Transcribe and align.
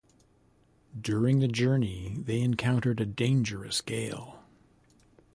During 0.99 1.41
the 1.41 1.47
journey, 1.47 2.15
they 2.17 2.41
encountered 2.41 2.99
a 2.99 3.05
dangerous 3.05 3.81
gale. 3.81 4.43